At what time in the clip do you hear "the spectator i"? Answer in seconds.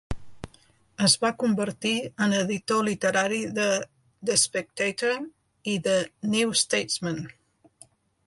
4.31-5.75